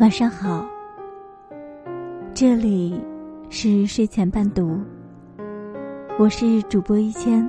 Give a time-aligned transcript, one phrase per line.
[0.00, 0.66] 晚上好，
[2.32, 2.98] 这里
[3.50, 4.80] 是睡前伴读，
[6.18, 7.46] 我是主播一千，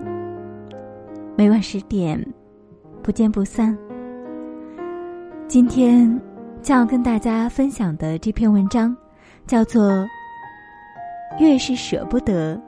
[1.37, 2.22] 每晚十点
[3.01, 3.78] 不见不散。
[5.47, 6.22] 今天
[6.62, 8.94] 将要跟大家分享的这篇文章
[9.47, 9.90] 叫做
[11.40, 12.62] 《越是舍不得，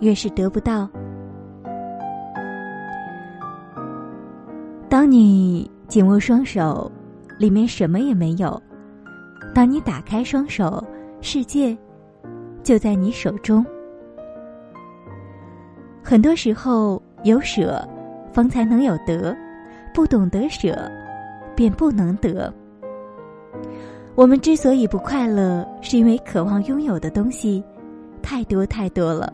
[0.00, 0.84] 越是得不到》。
[4.90, 6.92] 当你紧握双手，
[7.38, 8.62] 里面什么也没有。
[9.54, 10.82] 当你打开双手，
[11.20, 11.76] 世界
[12.62, 13.64] 就在你手中。
[16.02, 17.86] 很多时候，有舍，
[18.32, 19.34] 方才能有得；
[19.94, 20.90] 不懂得舍，
[21.54, 22.52] 便不能得。
[24.14, 27.62] 我们之所以不快乐，是因为渴望拥有的东西
[28.22, 29.32] 太多太多了。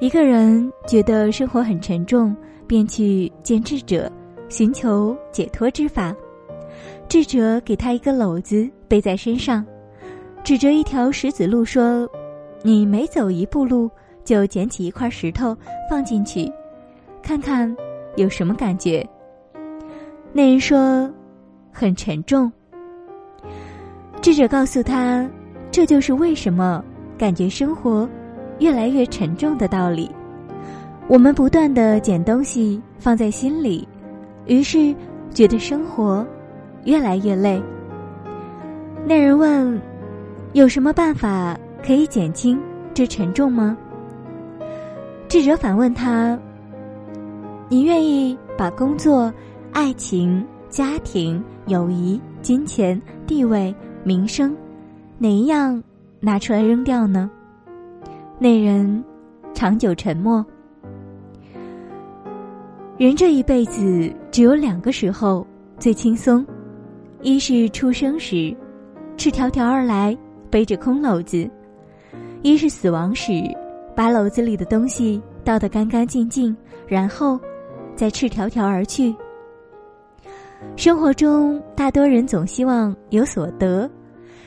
[0.00, 4.10] 一个人觉得生活很沉重，便去见智者，
[4.48, 6.14] 寻求解脱之法。
[7.08, 9.64] 智者给他一个篓子背在身上，
[10.42, 12.08] 指着一条石子路说
[12.62, 13.88] ：“你每走一步路，
[14.24, 15.56] 就捡起一块石头
[15.88, 16.50] 放进去，
[17.22, 17.74] 看看
[18.16, 19.06] 有什么感觉。”
[20.32, 21.08] 那人说
[21.72, 22.50] ：“很沉重。”
[24.20, 25.28] 智者告诉他
[25.70, 26.84] ：“这就是为什么
[27.16, 28.08] 感觉生活
[28.58, 30.10] 越来越沉重的道理。
[31.06, 33.86] 我们不断的捡东西放在心里，
[34.46, 34.92] 于是
[35.32, 36.26] 觉得生活。”
[36.86, 37.62] 越来越累。
[39.04, 39.80] 那人问
[40.54, 42.58] ：“有什么办法可以减轻
[42.94, 43.76] 这沉重吗？”
[45.28, 46.38] 智者反问他
[47.68, 49.32] ：“你愿意把工作、
[49.72, 54.56] 爱情、家庭、友谊、金钱、地位、名声，
[55.18, 55.82] 哪一样
[56.20, 57.30] 拿出来扔掉呢？”
[58.38, 59.04] 那人
[59.54, 60.44] 长久沉默。
[62.96, 65.46] 人这一辈子只有两个时候
[65.78, 66.46] 最轻松。
[67.26, 68.56] 一是出生时，
[69.16, 70.16] 赤条条而来，
[70.48, 71.50] 背着空篓子；
[72.42, 73.32] 一是死亡时，
[73.96, 77.36] 把篓子里的东西倒得干干净净，然后
[77.96, 79.12] 再赤条条而去。
[80.76, 83.90] 生活中，大多人总希望有所得，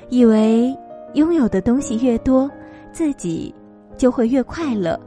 [0.08, 0.74] 以为
[1.16, 2.50] 拥有的东西越多，
[2.94, 3.54] 自己
[3.98, 4.98] 就会越快乐，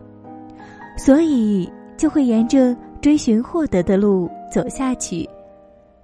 [0.99, 1.67] 所以
[1.97, 5.27] 就会沿着追寻获得的路走下去。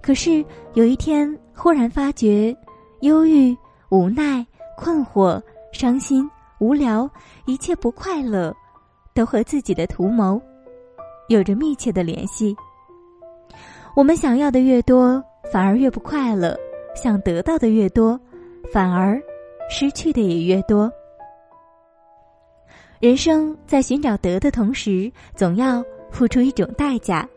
[0.01, 0.43] 可是
[0.73, 1.31] 有一天，
[1.61, 2.55] 忽然发觉，
[3.01, 3.55] 忧郁、
[3.89, 4.45] 无奈、
[4.77, 5.41] 困惑、
[5.73, 6.25] 伤心、
[6.61, 7.09] 无聊，
[7.47, 8.55] 一切不快乐，
[9.13, 10.41] 都和自己的图谋
[11.27, 12.55] 有着密切的联系。
[13.93, 15.21] 我们想要的越多，
[15.51, 16.55] 反而越不快乐；
[16.95, 18.17] 想得到的越多，
[18.71, 19.21] 反而
[19.69, 20.89] 失去的也越多。
[23.01, 27.27] 人生在寻找得的同时，总要付出一种代价。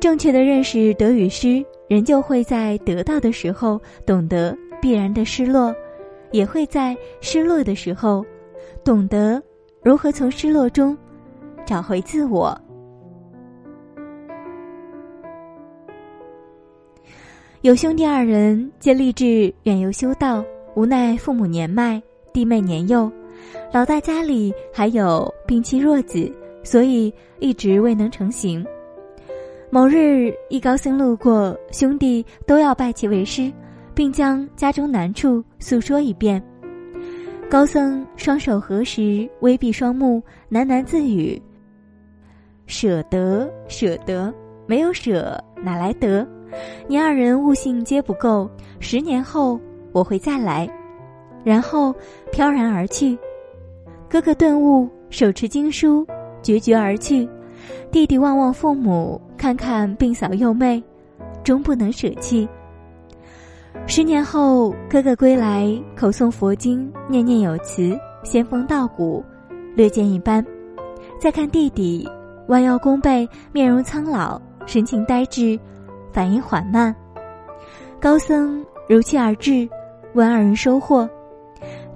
[0.00, 5.74] 正确的认识得与失，人就会在得到的时候懂得必然的失落，
[6.30, 8.24] 也会在失落的时候
[8.84, 9.42] 懂得
[9.82, 10.96] 如何从失落中
[11.66, 12.56] 找回自我。
[17.62, 20.44] 有兄弟二人皆立志远游修道，
[20.76, 22.00] 无奈父母年迈，
[22.32, 23.10] 弟妹年幼，
[23.72, 28.64] 老大家里还有病妻弱子，所以一直未能成行。
[29.72, 33.52] 某日，一高僧路过，兄弟都要拜其为师，
[33.94, 36.42] 并将家中难处诉说一遍。
[37.48, 40.20] 高僧双手合十，微闭双目，
[40.50, 41.40] 喃喃自语
[42.66, 44.34] ：“舍得，舍得，
[44.66, 46.26] 没有舍哪来得？
[46.88, 48.50] 你二人悟性皆不够，
[48.80, 49.58] 十年后
[49.92, 50.68] 我会再来。”
[51.44, 51.94] 然后
[52.32, 53.16] 飘然而去。
[54.08, 56.04] 哥哥顿悟，手持经书，
[56.42, 57.28] 决绝而去。
[57.90, 60.82] 弟弟望望父母，看看病嫂幼妹，
[61.42, 62.48] 终不能舍弃。
[63.86, 65.66] 十年后，哥哥归来，
[65.96, 69.24] 口诵佛经，念念有词，仙风道骨，
[69.74, 70.44] 略见一斑。
[71.18, 72.08] 再看弟弟，
[72.48, 75.58] 弯腰弓背，面容苍老，神情呆滞，
[76.12, 76.94] 反应缓慢。
[78.00, 79.68] 高僧如期而至，
[80.14, 81.08] 问二人收获。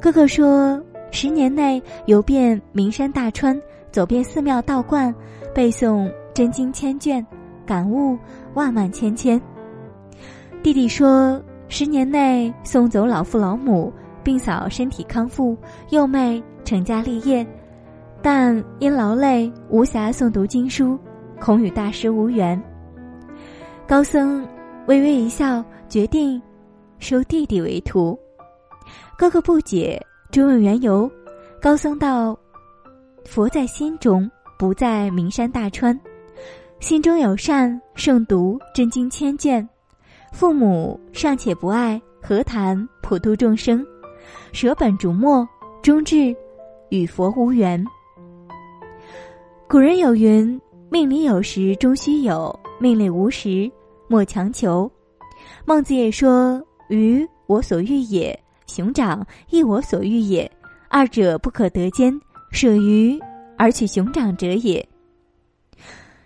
[0.01, 0.81] 哥哥说：
[1.11, 3.61] 十年内游遍名山大川，
[3.95, 5.15] 走遍寺庙道观。
[5.55, 7.25] 背诵真经千卷，
[7.65, 8.19] 感悟
[8.55, 9.41] 万万千千。
[10.65, 13.93] 弟弟说：十年内送走老父老母，
[14.25, 15.57] 并嫂身体康复，
[15.91, 17.47] 幼妹成家立业，
[18.21, 20.99] 但因劳累无暇诵读经书，
[21.39, 22.61] 恐与大师无缘。
[23.87, 24.45] 高僧
[24.89, 26.43] 微微一笑，决定
[26.99, 28.19] 收弟弟为徒。
[29.17, 31.09] 哥哥不解，追问缘由。
[31.63, 32.37] 高僧道：
[33.25, 34.31] 佛在心中。
[34.57, 35.99] 不在名山大川，
[36.79, 39.69] 心中有善，胜读真经千卷。
[40.33, 43.85] 父母尚且不爱，何谈普度众生？
[44.53, 45.47] 舍本逐末，
[45.83, 46.35] 终至
[46.89, 47.85] 与佛无缘。
[49.69, 53.71] 古人有云：“命里有时终须有，命里无时
[54.07, 54.91] 莫强求。”
[55.67, 58.39] 孟子也说：“鱼我所欲也，
[58.69, 60.51] 熊掌亦我所欲也，
[60.89, 62.19] 二者不可得兼。
[62.55, 63.21] 舍鱼
[63.59, 64.87] 而取熊掌者也。”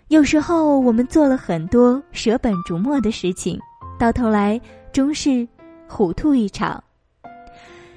[0.09, 3.59] 有时候我们做了很多舍本逐末的事情，
[3.97, 4.61] 到头来
[4.93, 5.47] 终是
[5.87, 6.81] 糊涂一场。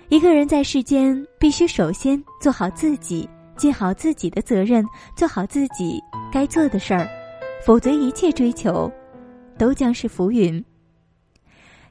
[0.08, 4.84] 一个人在世间，必须首先做好自己，尽好自己的责任，
[5.16, 6.02] 做好自己
[6.32, 7.06] 该做的事儿，
[7.64, 8.90] 否则一切追求
[9.58, 10.62] 都将是浮云。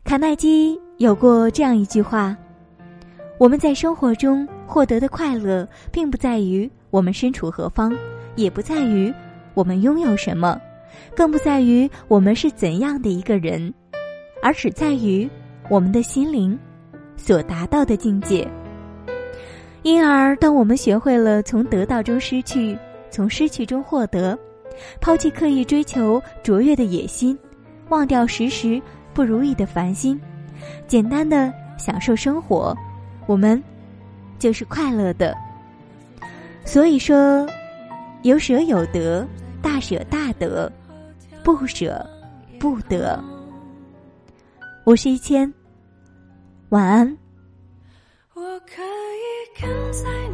[0.03, 2.35] 卡耐基有过这样一句话
[3.41, 7.91] ：“我们在生活中获得的快乐，并不在于我们身处何方，
[8.35, 9.11] 也不在于
[9.55, 10.61] 我们拥有什么，
[11.15, 13.73] 更不在于我们是怎样的一个人，
[14.43, 15.27] 而只在于
[15.69, 16.55] 我们的心灵。”
[17.17, 18.47] 所达到的境界。
[19.81, 22.77] 因而，当我们学会了从得到中失去，
[23.09, 24.37] 从失去中获得，
[24.99, 27.35] 抛弃刻意追求卓越的野心，
[27.89, 28.79] 忘掉时时
[29.15, 30.21] 不如意的烦心，
[30.85, 32.77] 简单的享受生活，
[33.25, 33.61] 我们
[34.39, 35.35] 就是快乐的。
[36.65, 37.47] 所以说，
[38.23, 39.27] 有舍有得，
[39.61, 40.71] 大舍大得，
[41.43, 42.05] 不舍
[42.59, 43.21] 不得。
[44.83, 45.51] 我是一千。
[46.69, 47.17] 晚安。
[48.33, 50.29] 我可以跟在